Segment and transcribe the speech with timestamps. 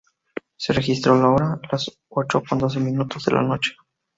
[0.57, 3.73] Se registró la hora: las ocho con doce minutos de la noche.